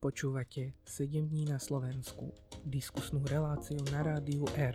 [0.00, 2.32] Počúvate 7 dní na Slovensku,
[2.64, 4.72] diskusnú reláciu na rádiu R.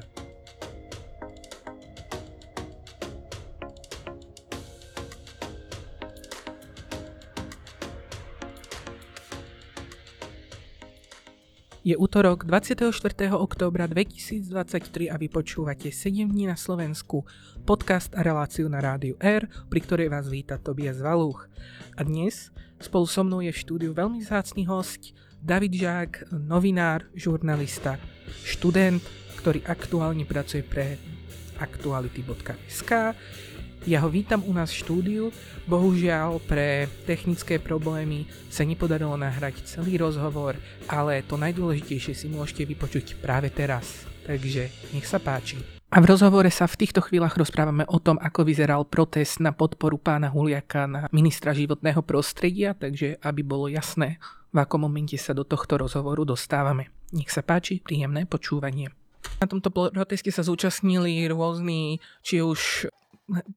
[11.85, 12.89] Je útorok 24.
[13.29, 17.29] októbra 2023 a vy počúvate 7 dní na Slovensku,
[17.61, 21.45] podcast a reláciu na rádiu R, pri ktorej vás víta Tobias Valúch.
[21.93, 22.49] A dnes
[22.81, 25.13] spolu so mnou je v štúdiu veľmi zácný host
[25.45, 28.01] David Žák, novinár, žurnalista,
[28.41, 29.05] študent,
[29.37, 30.97] ktorý aktuálne pracuje pre
[31.61, 33.13] aktuality.sk
[33.85, 35.23] ja ho vítam u nás v štúdiu,
[35.69, 40.57] bohužiaľ pre technické problémy sa nepodarilo nahrať celý rozhovor,
[40.89, 44.09] ale to najdôležitejšie si môžete vypočuť práve teraz.
[44.25, 45.61] Takže nech sa páči.
[45.93, 50.01] A v rozhovore sa v týchto chvíľach rozprávame o tom, ako vyzeral protest na podporu
[50.01, 54.17] pána Huliaka na ministra životného prostredia, takže aby bolo jasné,
[54.49, 56.89] v akom momente sa do tohto rozhovoru dostávame.
[57.13, 58.89] Nech sa páči, príjemné počúvanie.
[59.37, 62.89] Na tomto proteste sa zúčastnili rôzni, či už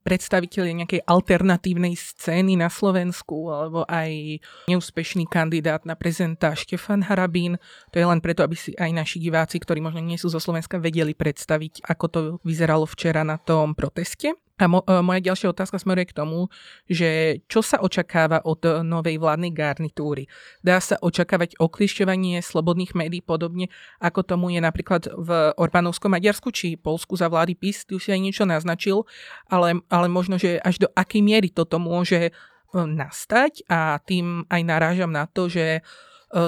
[0.01, 7.61] predstaviteľi nejakej alternatívnej scény na Slovensku alebo aj neúspešný kandidát na prezidenta Štefan Harabín.
[7.93, 10.81] To je len preto, aby si aj naši diváci, ktorí možno nie sú zo Slovenska,
[10.81, 14.33] vedeli predstaviť, ako to vyzeralo včera na tom proteste.
[14.59, 16.51] A mo- e, moja ďalšia otázka smeruje k tomu,
[16.85, 20.27] že čo sa očakáva od novej vládnej garnitúry?
[20.59, 23.71] Dá sa očakávať oklišťovanie slobodných médií podobne,
[24.03, 28.19] ako tomu je napríklad v Orbánovskom Maďarsku či Polsku za vlády PIS, tu si aj
[28.19, 29.07] niečo naznačil,
[29.47, 32.31] ale, ale možno, že až do akej miery toto môže e,
[32.75, 35.81] nastať a tým aj narážam na to, že E,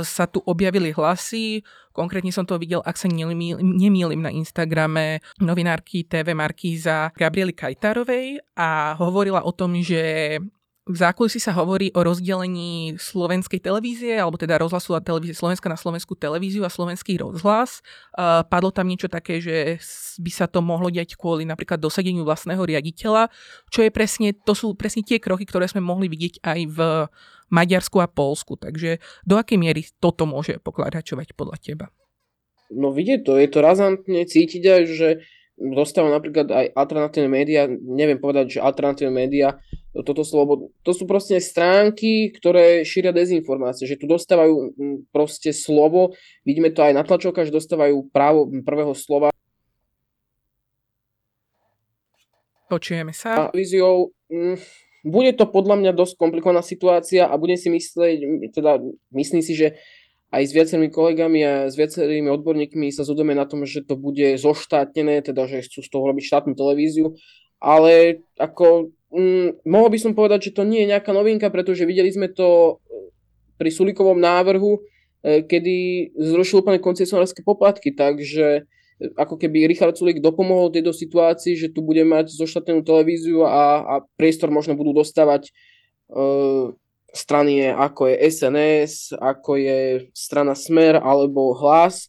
[0.05, 6.37] sa tu objavili hlasy, konkrétne som to videl, ak sa nemýlim na Instagrame, novinárky TV
[6.37, 10.37] Markíza Gabriely Kajtárovej a hovorila o tom, že
[10.81, 15.77] v zákulisí sa hovorí o rozdelení slovenskej televízie, alebo teda rozhlasu a televízie Slovenska na
[15.77, 17.85] slovenskú televíziu a slovenský rozhlas.
[18.17, 19.77] Uh, padlo tam niečo také, že
[20.17, 23.29] by sa to mohlo diať kvôli napríklad dosadeniu vlastného riaditeľa,
[23.69, 26.79] čo je presne, to sú presne tie kroky, ktoré sme mohli vidieť aj v
[27.53, 28.57] Maďarsku a Polsku.
[28.57, 31.85] Takže do akej miery toto môže pokladačovať podľa teba?
[32.73, 35.09] No vidieť to, je to razantne cítiť aj, že
[35.61, 39.61] dostáva napríklad aj alternatívne médiá, neviem povedať, že alternatívne médiá,
[39.93, 44.73] toto slovo, to sú proste stránky, ktoré šíria dezinformácie, že tu dostávajú
[45.13, 49.29] proste slovo, vidíme to aj na tlačovkách, že dostávajú právo prvého slova.
[52.71, 53.51] Počujeme sa.
[53.51, 54.15] Víziou,
[55.03, 58.17] bude to podľa mňa dosť komplikovaná situácia a budem si myslieť,
[58.55, 58.79] teda
[59.11, 59.67] myslím si, že
[60.31, 64.39] aj s viacerými kolegami a s viacerými odborníkmi sa zhodujeme na tom, že to bude
[64.39, 67.19] zoštátnené, teda že chcú z toho robiť štátnu televíziu,
[67.59, 72.09] ale ako mm, mohol by som povedať, že to nie je nejaká novinka, pretože videli
[72.15, 72.79] sme to
[73.59, 74.79] pri Sulikovom návrhu,
[75.21, 75.75] e, kedy
[76.15, 78.65] zrušil úplne koncesionárske poplatky, takže
[79.17, 83.95] ako keby Richard Sulik dopomohol tejto situácii, že tu bude mať zoštatenú televíziu a, a
[84.13, 85.49] priestor možno budú dostávať
[86.13, 86.69] uh,
[87.11, 89.79] strany ako je SNS, ako je
[90.15, 92.07] strana Smer alebo Hlas.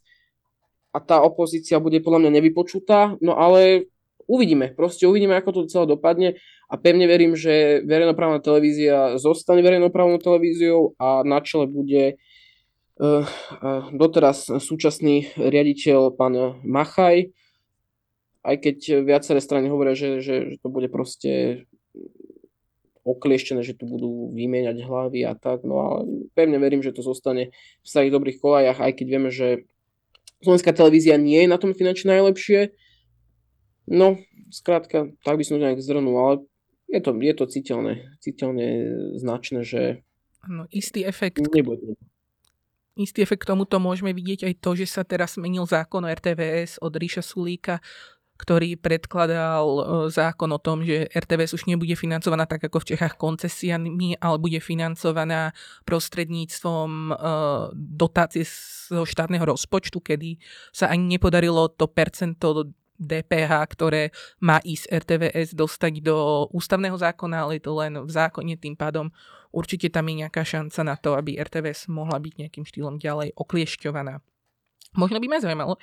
[0.93, 3.89] A tá opozícia bude podľa mňa nevypočutá, no ale
[4.29, 6.37] uvidíme, proste uvidíme, ako to celé dopadne.
[6.69, 12.21] A pevne verím, že verejnoprávna televízia zostane verejnoprávnou televíziou a na čele bude
[13.03, 17.35] Eh, eh, doteraz súčasný riaditeľ pán Machaj,
[18.47, 21.65] aj keď viaceré strany hovoria, že, že, že to bude proste
[23.03, 25.99] oklieštené, že tu budú vymieňať hlavy a tak, no ale
[26.39, 27.51] pevne verím, že to zostane
[27.83, 29.67] v starých dobrých kolajach, aj keď vieme, že
[30.43, 32.75] slovenská televízia nie je na tom finančne najlepšie.
[33.91, 34.23] No,
[34.55, 36.35] skrátka, tak by som to nejak zhrnul, ale
[36.87, 37.93] je to, je to citeľné,
[38.23, 38.67] citeľne
[39.19, 40.07] značné, že
[40.47, 41.99] no, istý efekt, nebude
[42.93, 46.93] Istý efekt tomuto môžeme vidieť aj to, že sa teraz zmenil zákon o RTVS od
[46.93, 47.81] Ríša Sulíka,
[48.43, 53.15] ktorý predkladal e, zákon o tom, že RTVS už nebude financovaná tak ako v Čechách
[53.15, 55.55] koncesiami, ale bude financovaná
[55.87, 57.13] prostredníctvom e,
[57.79, 60.43] dotácie z štátneho rozpočtu, kedy
[60.75, 67.59] sa ani nepodarilo to percento DPH, ktoré má ísť RTVS dostať do ústavného zákona, ale
[67.59, 69.11] je to len v zákone, tým pádom
[69.50, 74.23] určite tam je nejaká šanca na to, aby RTVS mohla byť nejakým štýlom ďalej okliešťovaná.
[74.93, 75.81] Možno by ma zaujímalo,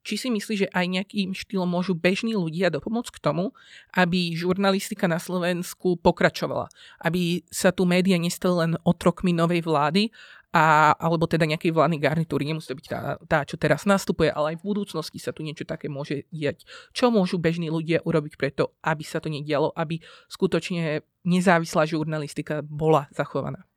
[0.00, 3.52] či si myslíš, že aj nejakým štýlom môžu bežní ľudia dopomôcť k tomu,
[3.92, 6.72] aby žurnalistika na Slovensku pokračovala.
[7.00, 10.08] Aby sa tu média nestali len otrokmi novej vlády,
[10.50, 13.00] a, alebo teda nejakej vládnej garnitúry, nemusí to byť tá,
[13.30, 16.66] tá, čo teraz nastupuje, ale aj v budúcnosti sa tu niečo také môže diať.
[16.90, 23.06] Čo môžu bežní ľudia urobiť preto, aby sa to nedialo, aby skutočne nezávislá žurnalistika bola
[23.14, 23.69] zachovaná?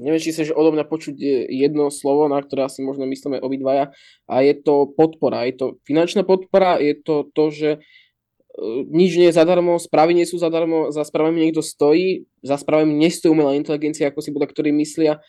[0.00, 1.14] Neviem, či chceš odo mňa počuť
[1.52, 3.92] jedno slovo, na ktoré asi možno myslíme obidvaja,
[4.24, 5.44] a je to podpora.
[5.44, 7.78] Je to finančná podpora, je to to, že e,
[8.88, 13.28] nič nie je zadarmo, správy nie sú zadarmo, za správami niekto stojí, za správami nestojí
[13.28, 15.20] umelá inteligencia, ako si bude ktorí myslia.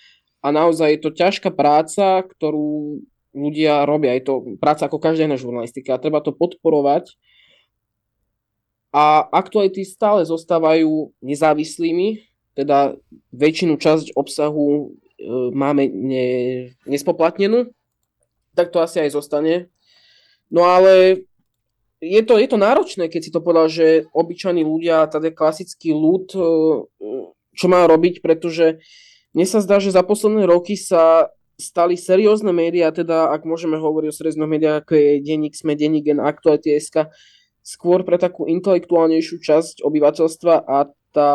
[0.41, 3.03] A naozaj je to ťažká práca, ktorú
[3.35, 4.15] ľudia robia.
[4.15, 7.13] Je to práca ako každá iná žurnalistika a treba to podporovať.
[8.91, 13.00] A aktuality stále zostávajú nezávislými, teda
[13.31, 14.83] väčšinu časť obsahu e,
[15.56, 16.27] máme ne,
[16.83, 17.71] nespoplatnenú,
[18.56, 19.71] tak to asi aj zostane.
[20.51, 21.24] No ale
[22.03, 26.25] je to, je to náročné, keď si to povedal, že obyčajní ľudia, teda klasický ľud,
[26.36, 26.42] e,
[27.56, 28.83] čo má robiť, pretože
[29.31, 31.31] mne sa zdá, že za posledné roky sa
[31.62, 36.09] stali seriózne médiá, teda ak môžeme hovoriť o serióznych médiách, ako je Denník Sme, Denník
[36.09, 37.13] Gen, Aktuality.sk,
[37.62, 41.31] skôr pre takú intelektuálnejšiu časť obyvateľstva a tá,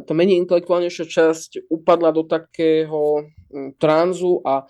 [0.00, 4.64] tá menej intelektuálnejšia časť upadla do takého mm, tranzu a,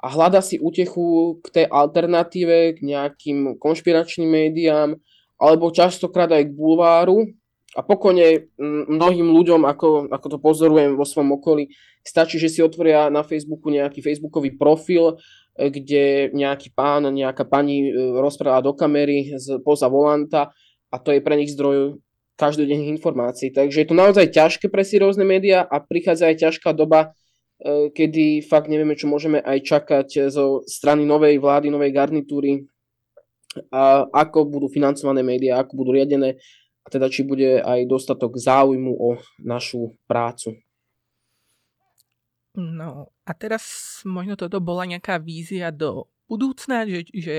[0.00, 5.00] a hľada si útechu k tej alternatíve, k nejakým konšpiračným médiám,
[5.40, 7.32] alebo častokrát aj k bulváru.
[7.72, 11.72] A pokojne mm, mnohým ľuďom, ako, ako to pozorujem vo svojom okolí,
[12.04, 15.16] stačí, že si otvoria na Facebooku nejaký facebookový profil,
[15.56, 19.32] e, kde nejaký pán, nejaká pani e, rozpráva do kamery
[19.64, 20.52] poza volanta
[20.90, 22.02] a to je pre nich zdroj
[22.40, 23.52] každodenných informácií.
[23.52, 27.12] Takže je to naozaj ťažké pre si rôzne médiá a prichádza aj ťažká doba,
[27.60, 32.64] e, kedy fakt nevieme, čo môžeme aj čakať zo strany novej vlády, novej garnitúry,
[33.74, 36.38] a ako budú financované médiá, ako budú riadené
[36.80, 40.54] a teda či bude aj dostatok záujmu o našu prácu.
[42.54, 43.62] No a teraz
[44.06, 47.36] možno toto bola nejaká vízia do budúcna, že, že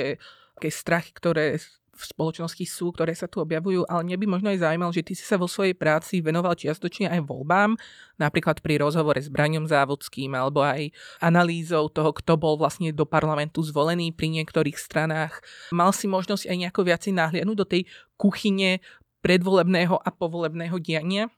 [0.56, 1.60] také strachy, ktoré
[2.02, 5.14] v spoločnosti sú, ktoré sa tu objavujú, ale mne by možno aj zaujímalo, že ty
[5.14, 7.78] si sa vo svojej práci venoval čiastočne aj voľbám,
[8.18, 10.90] napríklad pri rozhovore s Braňom Závodským, alebo aj
[11.22, 15.46] analýzou toho, kto bol vlastne do parlamentu zvolený pri niektorých stranách.
[15.70, 17.82] Mal si možnosť aj nejako viacej nahliadnúť do tej
[18.18, 18.82] kuchyne
[19.22, 21.30] predvolebného a povolebného diania?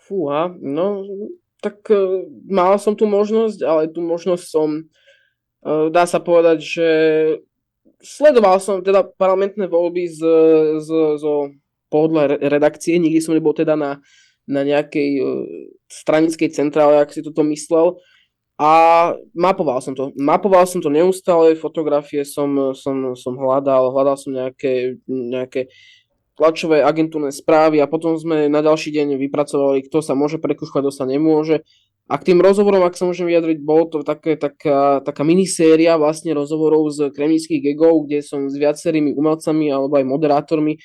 [0.00, 1.04] Fúha, no
[1.58, 4.86] tak uh, mal som tu možnosť, ale tú možnosť som,
[5.66, 6.88] uh, dá sa povedať, že
[7.98, 10.20] sledoval som teda parlamentné voľby z,
[10.82, 11.52] z, zo
[11.90, 13.98] pohodla redakcie, nikdy som nebol teda na,
[14.46, 15.44] na nejakej uh,
[15.88, 17.98] stranickej centrále, ak si toto myslel.
[18.58, 20.10] A mapoval som to.
[20.18, 25.70] Mapoval som to neustále, fotografie som, som, som hľadal, hľadal som nejaké, nejaké
[26.34, 30.92] tlačové agentúrne správy a potom sme na ďalší deň vypracovali, kto sa môže prekúšať, kto
[30.94, 31.62] sa nemôže.
[32.08, 36.32] A k tým rozhovorom, ak sa môžem vyjadriť, bolo to také, taká, taká miniséria vlastne
[36.32, 40.78] rozhovorov z kremnických gegov, kde som s viacerými umelcami alebo aj moderátormi, e,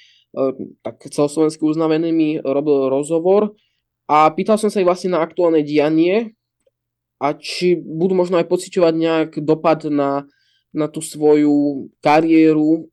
[0.83, 3.55] tak celoslovensky uznavenými, robil rozhovor.
[4.11, 6.35] A pýtal som sa ich vlastne na aktuálne dianie
[7.23, 10.27] a či budú možno aj pociťovať nejak dopad na,
[10.75, 12.91] na tú svoju kariéru,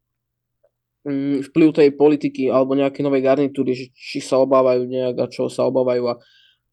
[1.03, 5.67] mm, vplyv tej politiky alebo nejaké novej garnitúry, či sa obávajú nejak a čo sa
[5.67, 6.23] obávajú a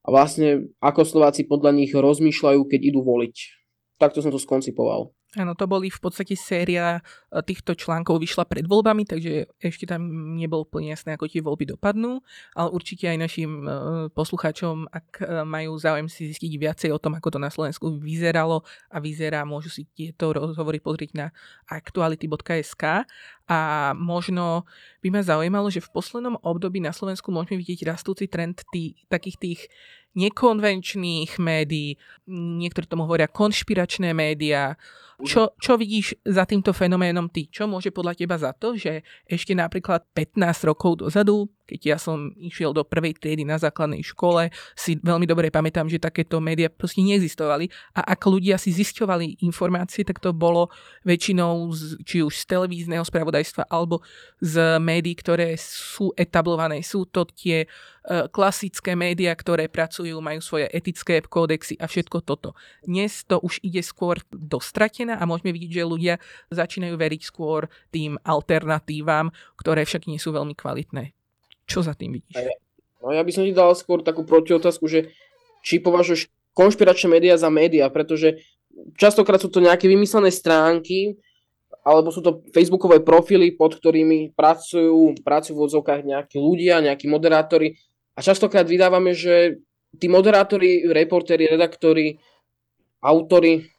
[0.08, 3.36] a vlastne ako Slováci podľa nich rozmýšľajú, keď idú voliť.
[4.00, 5.12] Takto som to skoncipoval.
[5.36, 10.08] Áno, to boli v podstate séria e, týchto článkov vyšla pred voľbami, takže ešte tam
[10.40, 12.24] nebolo úplne jasné, ako tie voľby dopadnú,
[12.56, 13.64] ale určite aj našim e,
[14.16, 18.64] poslucháčom, ak e, majú záujem si zistiť viacej o tom, ako to na Slovensku vyzeralo
[18.88, 21.26] a vyzerá, môžu si tieto rozhovory pozrieť na
[21.68, 23.04] aktuality.sk
[23.52, 23.60] a
[24.00, 24.64] možno
[25.04, 29.38] by ma zaujímalo, že v poslednom období na Slovensku môžeme vidieť rastúci trend tý, takých
[29.40, 29.60] tých
[30.16, 31.98] nekonvenčných médií,
[32.30, 34.80] niektorí tomu hovoria konšpiračné médiá,
[35.26, 37.50] čo, čo vidíš za týmto fenoménom ty?
[37.50, 42.32] Čo môže podľa teba za to, že ešte napríklad 15 rokov dozadu keď ja som
[42.40, 47.04] išiel do prvej triedy na základnej škole, si veľmi dobre pamätám, že takéto médiá proste
[47.04, 50.72] neexistovali a ak ľudia si zisťovali informácie, tak to bolo
[51.04, 54.00] väčšinou z, či už z televízneho spravodajstva alebo
[54.40, 56.80] z médií, ktoré sú etablované.
[56.80, 62.56] Sú to tie uh, klasické médiá, ktoré pracujú, majú svoje etické kódexy a všetko toto.
[62.88, 64.24] Dnes to už ide skôr
[65.08, 66.14] dostratené a môžeme vidieť, že ľudia
[66.52, 71.16] začínajú veriť skôr tým alternatívam, ktoré však nie sú veľmi kvalitné.
[71.68, 72.36] Čo za tým vidíš?
[73.00, 75.14] No ja by som ti dal skôr takú protiotázku, že
[75.64, 78.42] či považuješ konšpiračné médiá za médiá, pretože
[78.98, 81.16] častokrát sú to nejaké vymyslené stránky,
[81.88, 87.80] alebo sú to facebookové profily, pod ktorými pracujú, pracujú v odzokách nejakí ľudia, nejakí moderátori.
[88.18, 89.62] A častokrát vydávame, že
[89.96, 92.18] tí moderátori, reportéri, redaktori,
[93.00, 93.77] autory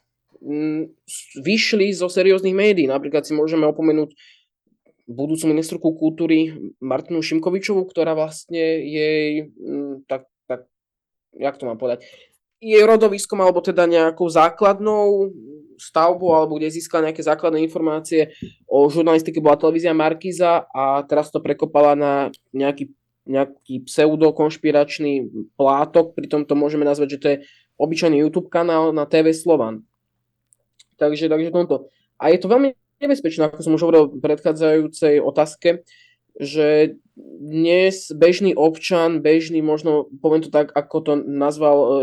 [1.39, 2.87] vyšli zo serióznych médií.
[2.87, 4.15] Napríklad si môžeme opomenúť
[5.09, 9.49] budúcu ministerku kultúry Martinu Šimkovičovú, ktorá vlastne jej,
[10.05, 10.69] tak, tak,
[11.33, 12.05] jak to mám povedať,
[12.59, 15.31] je rodoviskom alebo teda nejakou základnou
[15.79, 18.35] stavbou alebo kde získala nejaké základné informácie
[18.67, 22.13] o žurnalistike bola televízia Markiza a teraz to prekopala na
[22.51, 22.91] nejaký,
[23.23, 27.37] nejaký pseudokonšpiračný plátok, pritom to môžeme nazvať, že to je
[27.79, 29.87] obyčajný YouTube kanál na TV Slovan.
[30.99, 31.87] Takže, takže tomto.
[32.19, 35.87] A je to veľmi nebezpečné, ako som už hovoril v predchádzajúcej otázke,
[36.39, 36.99] že
[37.39, 41.95] dnes bežný občan, bežný, možno poviem to tak, ako to nazval e, e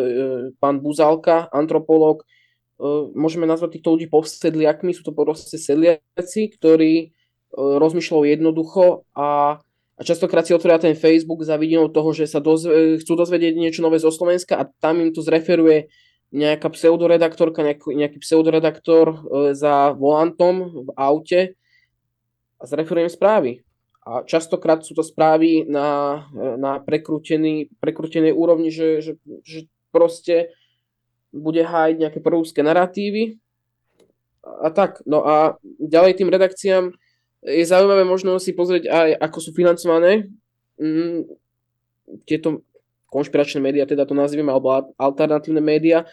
[0.61, 2.25] pán Buzalka, antropolog, e,
[3.17, 7.07] môžeme nazvať týchto ľudí povsedliakmi, sú to proste sedliaci, ktorí e,
[7.57, 9.57] rozmýšľajú jednoducho a,
[9.97, 13.81] a častokrát si otvoria ten Facebook za vidinou toho, že sa dozve, chcú dozvedieť niečo
[13.81, 15.89] nové zo Slovenska a tam im to zreferuje
[16.35, 19.17] nejaká pseudoredaktorka, nejaký, nejaký pseudoredaktor e,
[19.55, 21.41] za volantom v aute
[22.57, 23.67] a zreferujem správy
[24.07, 30.55] a častokrát sú to správy na, na prekrútený, prekrútenej úrovni, že, že, že proste
[31.35, 33.43] bude hájiť nejaké prúské narratívy
[34.47, 35.03] a tak.
[35.03, 36.95] No a ďalej tým redakciám
[37.43, 40.31] je zaujímavé možno si pozrieť aj, ako sú financované
[40.79, 41.27] mm,
[42.31, 42.63] tieto
[43.11, 46.05] konšpiračné médiá, teda to nazvime, alebo alternatívne médiá,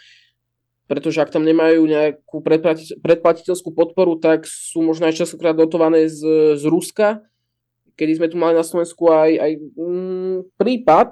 [0.85, 2.43] pretože ak tam nemajú nejakú
[3.01, 6.21] predplatiteľskú podporu, tak sú možno aj častokrát dotované z,
[6.59, 7.23] z Ruska,
[7.95, 11.09] kedy sme tu mali na Slovensku aj, aj mm, prípad,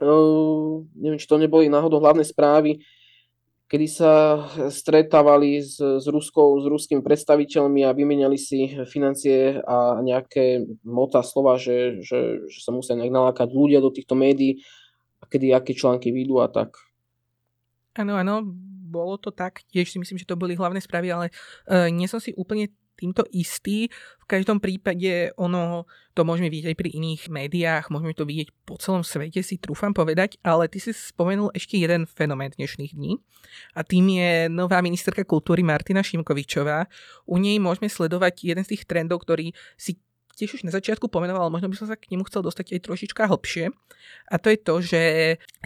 [0.00, 2.78] uh, neviem, či to neboli náhodou hlavné správy,
[3.68, 4.12] kedy sa
[4.72, 11.60] stretávali s, s, Ruskou, s ruskými predstaviteľmi a vymenali si financie a nejaké mota slova,
[11.60, 14.64] že, že, že sa musia nejak nalákať ľudia do týchto médií
[15.20, 16.80] a kedy aké články vyjdú a tak.
[17.92, 18.40] Áno, áno,
[18.88, 19.68] bolo to tak.
[19.68, 21.26] Tiež si myslím, že to boli hlavné správy, ale
[21.68, 23.86] uh, nie som si úplne týmto istý.
[24.18, 25.86] V každom prípade ono
[26.18, 29.94] to môžeme vidieť aj pri iných médiách, môžeme to vidieť po celom svete, si trúfam
[29.94, 33.22] povedať, ale ty si spomenul ešte jeden fenomén dnešných dní
[33.78, 36.90] a tým je nová ministerka kultúry Martina Šimkovičová.
[37.30, 40.02] U nej môžeme sledovať jeden z tých trendov, ktorý si
[40.38, 43.26] tiež už na začiatku pomenoval, možno by som sa k nemu chcel dostať aj trošička
[43.26, 43.74] hlbšie.
[44.30, 45.02] A to je to, že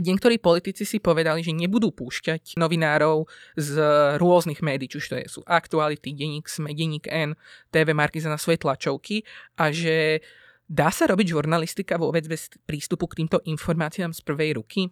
[0.00, 3.28] niektorí politici si povedali, že nebudú púšťať novinárov
[3.60, 3.70] z
[4.16, 7.36] rôznych médií, či už to je, sú aktuality, denník SME, denník N,
[7.68, 9.28] TV Markiza na svoje tlačovky
[9.60, 10.24] a že
[10.64, 14.88] dá sa robiť žurnalistika vôbec bez prístupu k týmto informáciám z prvej ruky?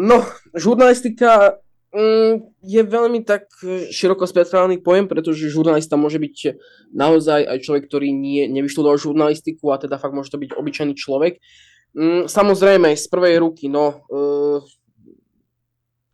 [0.00, 0.24] No,
[0.56, 1.60] žurnalistika
[2.58, 6.36] je veľmi tak e, široko speciálny pojem, pretože žurnalista môže byť
[6.90, 11.38] naozaj aj človek, ktorý nie, nevyštudoval žurnalistiku a teda fakt môže to byť obyčajný človek.
[11.94, 14.58] Mm, samozrejme, z prvej ruky, no, uh,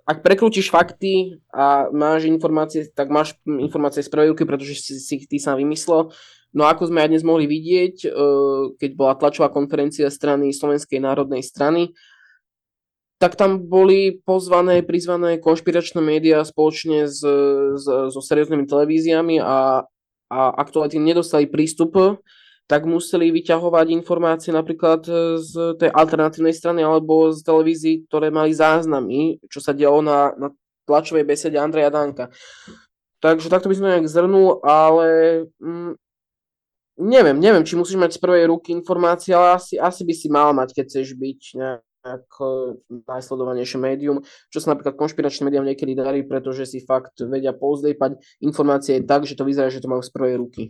[0.04, 5.24] ak prekrútiš fakty a máš informácie, tak máš informácie z prvej ruky, pretože si, si
[5.24, 6.12] ty sám vymyslel.
[6.52, 11.40] No ako sme aj dnes mohli vidieť, uh, keď bola tlačová konferencia strany Slovenskej národnej
[11.40, 11.96] strany,
[13.20, 17.20] tak tam boli pozvané, prizvané konšpiračné médiá spoločne s,
[17.76, 19.84] s, so serióznymi televíziami a,
[20.32, 22.24] a aktuálne nedostali prístup,
[22.64, 25.04] tak museli vyťahovať informácie napríklad
[25.36, 30.48] z tej alternatívnej strany alebo z televízií, ktoré mali záznamy, čo sa dialo na, na
[30.88, 32.32] tlačovej besede Andreja Danka.
[33.20, 35.08] Takže takto by som nejak zhrnul, ale
[35.60, 35.92] mm,
[37.04, 40.56] neviem, neviem, či musíš mať z prvej ruky informácie, ale asi, asi by si mal
[40.56, 46.24] mať, keď chceš byť nejak ako najsledovanejšie médium, čo sa napríklad konšpiračným médiám niekedy darí,
[46.24, 50.34] pretože si fakt vedia pozdejpať informácie tak, že to vyzerá, že to majú z prvej
[50.40, 50.64] ruky.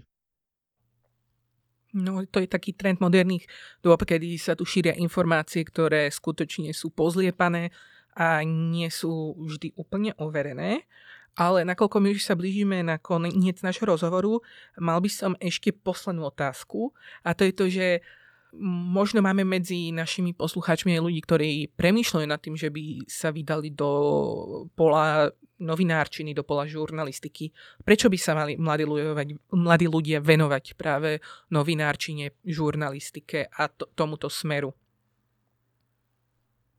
[1.90, 3.50] No, to je taký trend moderných
[3.82, 7.74] dôb, kedy sa tu šíria informácie, ktoré skutočne sú pozliepané
[8.14, 10.86] a nie sú vždy úplne overené.
[11.38, 14.42] Ale nakoľko my už sa blížime na koniec našho rozhovoru,
[14.78, 16.90] mal by som ešte poslednú otázku
[17.22, 17.86] a to je to, že
[18.58, 23.70] Možno máme medzi našimi poslucháčmi aj ľudí, ktorí premýšľajú nad tým, že by sa vydali
[23.70, 23.90] do
[24.74, 25.30] pola
[25.60, 27.52] novinárčiny, do pola žurnalistiky.
[27.84, 29.14] Prečo by sa mali mladí ľudia,
[29.54, 34.74] mladí ľudia venovať práve novinárčine, žurnalistike a to, tomuto smeru?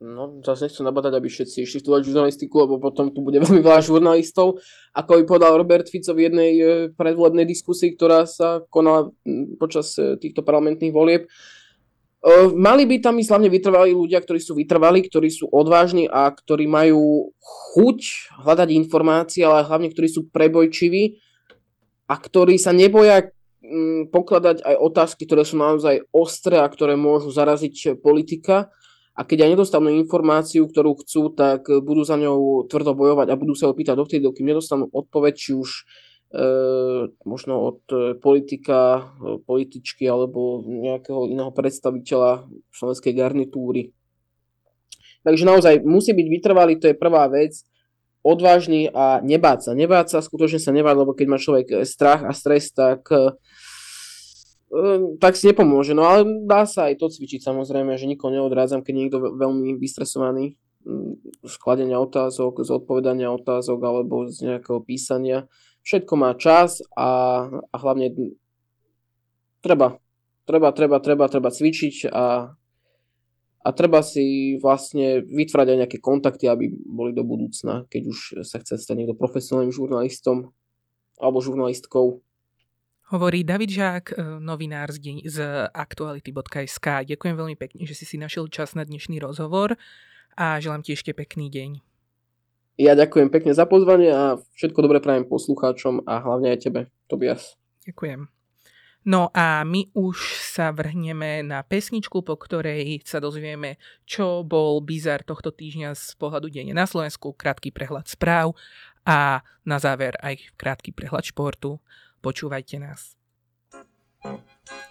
[0.02, 3.86] No, zase nechcem nabadať, aby všetci išli študovať žurnalistiku, lebo potom tu bude veľmi veľa
[3.86, 4.58] žurnalistov.
[4.98, 9.14] Ako by povedal Robert Fico v jednej e, predvolebnej diskusii, ktorá sa konala
[9.62, 11.30] počas e, týchto parlamentných volieb,
[12.54, 16.70] mali by tam ísť hlavne vytrvalí ľudia, ktorí sú vytrvalí, ktorí sú odvážni a ktorí
[16.70, 18.00] majú chuť
[18.46, 21.18] hľadať informácie, ale hlavne ktorí sú prebojčiví
[22.06, 27.34] a ktorí sa neboja um, pokladať aj otázky, ktoré sú naozaj ostré a ktoré môžu
[27.34, 28.70] zaraziť politika.
[29.12, 33.58] A keď aj nedostanú informáciu, ktorú chcú, tak budú za ňou tvrdo bojovať a budú
[33.58, 35.70] sa opýtať dovtedy, dokým nedostanú odpoveď, či už
[36.32, 36.46] E,
[37.32, 43.96] možno od e, politika, e, političky alebo nejakého iného predstaviteľa slovenskej garnitúry.
[45.24, 47.56] Takže naozaj musí byť vytrvalý, to je prvá vec
[48.20, 49.72] odvážny a nebáť sa.
[49.72, 53.10] Nebáť sa, skutočne sa nebáť, lebo keď má človek strach a stres, tak,
[55.18, 55.98] tak si nepomôže.
[55.98, 60.54] No ale dá sa aj to cvičiť samozrejme, že nikoho neodrádzam, keď niekto veľmi vystresovaný
[61.42, 65.46] z kladenia otázok, z odpovedania otázok alebo z nejakého písania.
[65.82, 68.14] Všetko má čas a, a hlavne
[69.66, 69.98] treba,
[70.46, 72.54] treba, treba, treba, treba cvičiť a
[73.62, 78.58] a treba si vlastne vytvárať aj nejaké kontakty, aby boli do budúcna, keď už sa
[78.58, 80.50] chce stať niekto profesionálnym žurnalistom
[81.22, 82.26] alebo žurnalistkou.
[83.14, 85.38] Hovorí David Žák, e, novinár z, z
[85.70, 87.06] aktuality.sk.
[87.06, 89.78] Ďakujem veľmi pekne, že si si našiel čas na dnešný rozhovor
[90.34, 91.91] a želám ti ešte pekný deň.
[92.82, 97.54] Ja ďakujem pekne za pozvanie a všetko dobre prajem poslucháčom a hlavne aj tebe, Tobias.
[97.86, 98.26] Ďakujem.
[99.06, 103.78] No a my už sa vrhneme na pesničku, po ktorej sa dozvieme,
[104.10, 108.58] čo bol bizar tohto týždňa z pohľadu denne na Slovensku, krátky prehľad správ
[109.06, 111.78] a na záver aj krátky prehľad športu.
[112.26, 113.14] Počúvajte nás.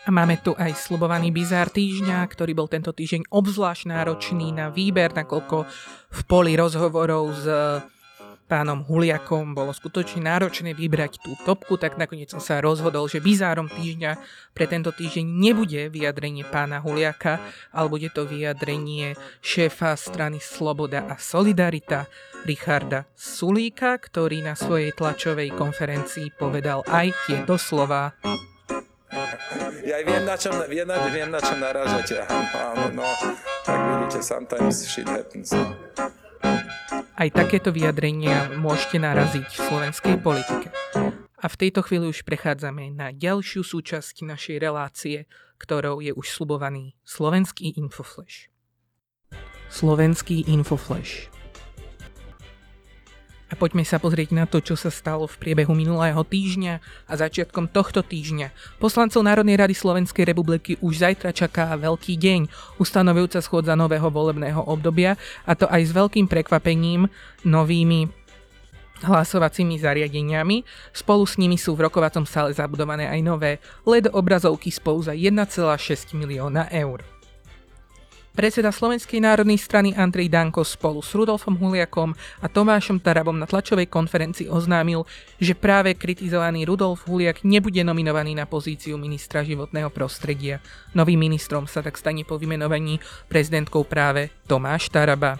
[0.07, 5.13] A máme tu aj slubovaný bizár týždňa, ktorý bol tento týždeň obzvlášť náročný na výber,
[5.13, 5.69] nakoľko
[6.11, 7.45] v poli rozhovorov s
[8.51, 13.71] pánom Huliakom bolo skutočne náročné vybrať tú topku, tak nakoniec som sa rozhodol, že bizárom
[13.71, 14.19] týždňa
[14.51, 17.39] pre tento týždeň nebude vyjadrenie pána Huliaka,
[17.71, 22.11] ale bude to vyjadrenie šéfa strany Sloboda a Solidarita
[22.43, 28.11] Richarda Sulíka, ktorý na svojej tlačovej konferencii povedal aj tieto slova.
[29.81, 32.21] Ja viem, na čom, viem, viem, na čom narážate.
[32.29, 33.09] Áno, no,
[33.65, 35.57] tak vidíte, sometimes shit happens.
[37.21, 40.69] Aj takéto vyjadrenia môžete naraziť v slovenskej politike.
[41.41, 45.25] A v tejto chvíli už prechádzame na ďalšiu súčasť našej relácie,
[45.57, 48.53] ktorou je už slubovaný slovenský Infoflash.
[49.73, 51.40] Slovenský Infoflash.
[53.51, 56.75] A poďme sa pozrieť na to, čo sa stalo v priebehu minulého týždňa
[57.11, 58.79] a začiatkom tohto týždňa.
[58.79, 62.47] Poslancov Národnej rady Slovenskej republiky už zajtra čaká veľký deň,
[62.79, 67.11] ustanovujúca schôdza nového volebného obdobia a to aj s veľkým prekvapením
[67.43, 68.07] novými
[69.03, 70.63] hlasovacími zariadeniami.
[70.95, 76.15] Spolu s nimi sú v rokovacom sále zabudované aj nové LED obrazovky spolu za 1,6
[76.15, 77.20] milióna eur.
[78.31, 83.91] Predseda Slovenskej národnej strany Andrej Danko spolu s Rudolfom Huliakom a Tomášom Tarabom na tlačovej
[83.91, 85.03] konferencii oznámil,
[85.43, 90.63] že práve kritizovaný Rudolf Huliak nebude nominovaný na pozíciu ministra životného prostredia.
[90.95, 95.35] Novým ministrom sa tak stane po vymenovaní prezidentkou práve Tomáš Taraba.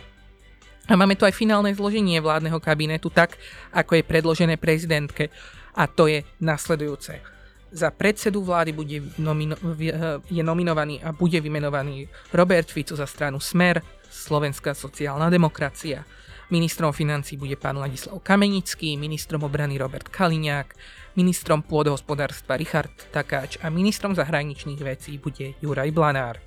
[0.91, 3.39] A máme tu aj finálne zloženie vládneho kabinetu tak,
[3.71, 5.31] ako je predložené prezidentke.
[5.79, 7.40] A to je nasledujúce.
[7.71, 9.59] Za predsedu vlády bude nomino-
[10.27, 13.79] je nominovaný a bude vymenovaný Robert Fico za stranu Smer,
[14.11, 16.03] Slovenská sociálna demokracia.
[16.51, 20.75] Ministrom financí bude pán Ladislav Kamenický, ministrom obrany Robert Kaliňák,
[21.15, 26.43] ministrom pôdohospodárstva Richard Takáč a ministrom zahraničných vecí bude Juraj Blanár.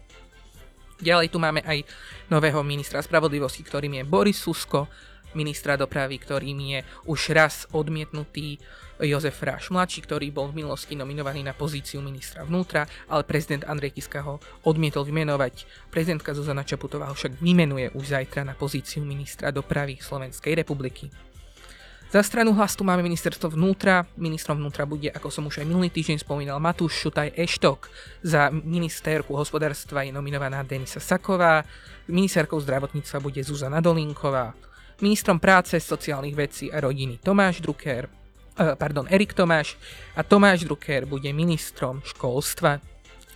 [0.99, 1.87] Ďalej tu máme aj
[2.27, 4.91] nového ministra spravodlivosti, ktorým je Boris Susko,
[5.39, 8.59] ministra dopravy, ktorým je už raz odmietnutý
[9.03, 13.99] Jozef Ráš mladší, ktorý bol v minulosti nominovaný na pozíciu ministra vnútra, ale prezident Andrej
[13.99, 15.67] Kiska ho odmietol vymenovať.
[15.91, 21.11] Prezidentka Zuzana Čaputová ho však vymenuje už zajtra na pozíciu ministra dopravy Slovenskej republiky.
[22.13, 24.05] Za stranu hlas máme ministerstvo vnútra.
[24.21, 27.89] Ministrom vnútra bude, ako som už aj minulý týždeň spomínal, Matúš Šutaj Eštok.
[28.21, 31.65] Za ministerku hospodárstva je nominovaná Denisa Saková.
[32.05, 34.53] Ministerkou zdravotníctva bude Zuzana Dolinková.
[35.01, 38.22] Ministrom práce, sociálnych vecí a rodiny Tomáš Drucker
[38.55, 39.77] pardon, Erik Tomáš
[40.15, 42.79] a Tomáš Drucker bude ministrom školstva.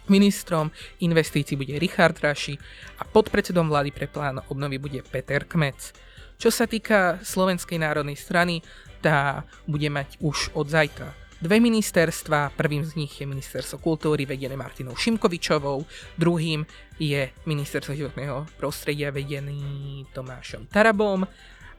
[0.07, 0.71] Ministrom
[1.03, 2.55] investícií bude Richard Raši
[2.99, 5.91] a podpredsedom vlády pre plán obnovy bude Peter Kmec.
[6.39, 8.63] Čo sa týka Slovenskej národnej strany,
[9.03, 12.55] tá bude mať už od zajtra dve ministerstva.
[12.57, 15.85] Prvým z nich je ministerstvo kultúry vedené Martinou Šimkovičovou,
[16.17, 16.65] druhým
[16.97, 21.25] je ministerstvo životného prostredia vedený Tomášom Tarabom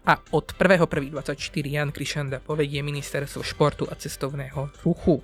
[0.08, 1.36] a od 1.1.24
[1.68, 5.20] Jan Krišanda povedie ministerstvo športu a cestovného ruchu.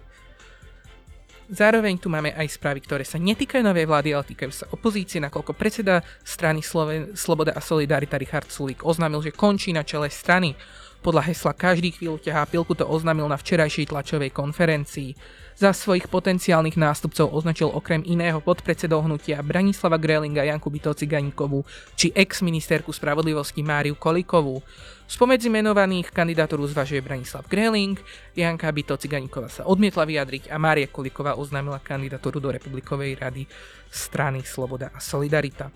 [1.49, 5.53] Zároveň tu máme aj správy, ktoré sa netýkajú novej vlády, ale týkajú sa opozície, nakoľko
[5.57, 10.57] predseda strany Sloven- Sloboda a Solidarita Richard Sulík oznámil, že končí na čele strany.
[11.05, 15.13] Podľa hesla každý chvíľu ťahá pilku to oznámil na včerajšej tlačovej konferencii.
[15.55, 21.63] Za svojich potenciálnych nástupcov označil okrem iného podpredsedov hnutia Branislava Grelinga, Janku Byto Ciganíkovú
[21.95, 24.59] či ex-ministerku spravodlivosti Máriu Kolikovú.
[25.07, 27.95] Spomedzi menovaných kandidatúru zvažuje Branislav Greling,
[28.35, 33.47] Janka Byto Ciganíková sa odmietla vyjadriť a Mária Koliková oznámila kandidatúru do Republikovej rady
[33.95, 35.71] strany Sloboda a Solidarita.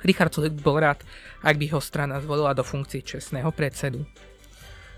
[0.00, 1.04] Richard Sulik bol rád,
[1.44, 4.00] ak by ho strana zvolila do funkcie čestného predsedu.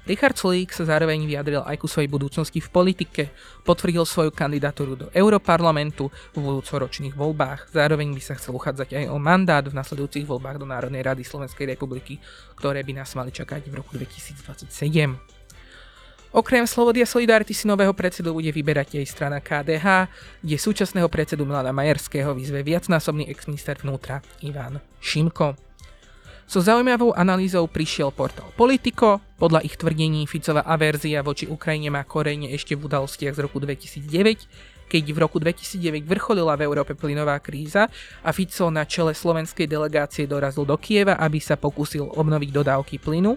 [0.06, 3.34] Richard Sulík sa zároveň vyjadril aj ku svojej budúcnosti v politike,
[3.66, 9.18] potvrdil svoju kandidatúru do Europarlamentu v budúcoročných voľbách, zároveň by sa chcel uchádzať aj o
[9.18, 12.22] mandát v nasledujúcich voľbách do Národnej rady Slovenskej republiky,
[12.54, 14.70] ktoré by nás mali čakať v roku 2027.
[16.30, 20.06] Okrem Slobody a Solidarity si nového predsedu bude vyberať aj strana KDH,
[20.38, 25.65] kde súčasného predsedu Milana Majerského vyzve viacnásobný exminister vnútra Ivan Šimko.
[26.46, 29.18] So zaujímavou analýzou prišiel portál Politico.
[29.34, 34.46] Podľa ich tvrdení Ficová averzia voči Ukrajine má korene ešte v udalostiach z roku 2009,
[34.86, 37.90] keď v roku 2009 vrcholila v Európe plynová kríza
[38.22, 43.34] a Fico na čele slovenskej delegácie dorazil do Kieva, aby sa pokúsil obnoviť dodávky plynu.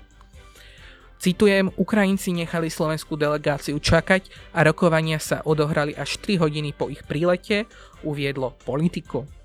[1.17, 7.01] Citujem, Ukrajinci nechali slovenskú delegáciu čakať a rokovania sa odohrali až 3 hodiny po ich
[7.09, 7.65] prílete,
[8.05, 9.38] uviedlo Politico.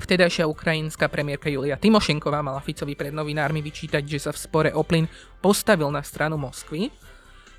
[0.00, 4.80] Vtedajšia ukrajinská premiérka Julia Timošenková mala Ficovi pred novinármi vyčítať, že sa v spore o
[4.80, 5.04] plyn
[5.44, 6.88] postavil na stranu Moskvy.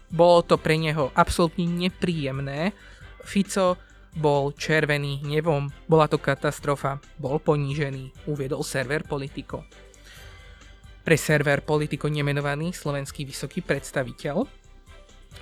[0.09, 2.73] Bolo to pre neho absolútne nepríjemné.
[3.21, 3.77] Fico
[4.17, 9.63] bol červený hnevom, bola to katastrofa, bol ponížený, uviedol server Politico.
[11.05, 14.60] Pre server Politico nemenovaný slovenský vysoký predstaviteľ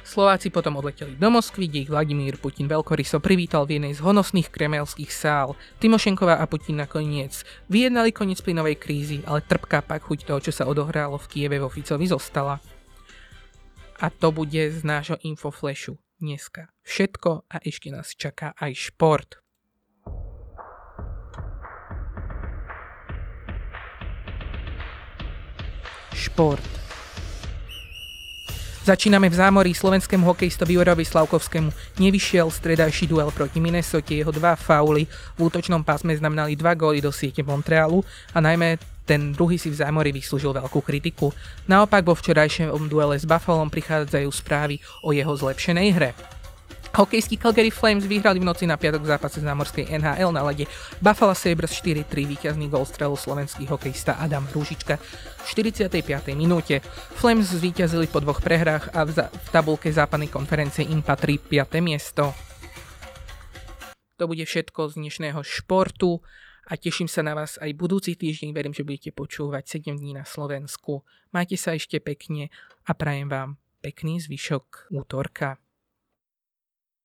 [0.09, 4.49] Slováci potom odleteli do Moskvy, kde ich Vladimír Putin veľkoryso privítal v jednej z honosných
[4.49, 5.53] kremelských sál.
[5.77, 10.65] Timošenková a Putin nakoniec vyjednali koniec plynovej krízy, ale trpká pak chuť toho, čo sa
[10.65, 12.57] odohralo v Kieve vo Ficovi zostala.
[14.01, 16.73] A to bude z nášho infoflashu dneska.
[16.81, 19.29] Všetko a ešte nás čaká aj šport.
[26.17, 26.88] Šport.
[28.89, 32.01] Začíname v zámorí slovenskému hokejistovi Jorovi Slavkovskému.
[32.01, 35.05] Nevyšiel stredajší duel proti Minnesota, jeho dva fauly
[35.37, 38.01] v útočnom pásme znamenali dva góly do siete Montrealu
[38.33, 41.29] a najmä ten druhý si v zámori vyslúžil veľkú kritiku.
[41.69, 46.38] Naopak vo včerajšom duele s Buffalom prichádzajú správy o jeho zlepšenej hre.
[46.89, 50.65] Hokejskí Calgary Flames vyhrali v noci na piatok v zápase z NHL na lede
[50.97, 55.93] Buffalo Sabres 4-3 víťazný gol strelil slovenský hokejista Adam Rúžička v 45.
[56.33, 56.81] minúte.
[57.15, 61.77] Flames zvíťazili po dvoch prehrách a v, za- v tabulke západnej konferencie im patrí 5.
[61.79, 62.33] miesto.
[64.17, 66.19] To bude všetko z dnešného športu
[66.67, 68.51] a teším sa na vás aj budúci týždeň.
[68.51, 71.07] Verím, že budete počúvať 7 dní na Slovensku.
[71.31, 72.51] Majte sa ešte pekne
[72.83, 75.61] a prajem vám pekný zvyšok útorka.